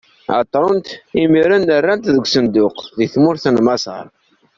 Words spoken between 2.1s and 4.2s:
deg usenduq, di tmurt n Maṣer.